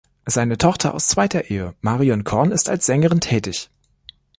[0.25, 3.69] Seine Tochter aus zweiter Ehe Marion Korn ist als Sängerin tätig.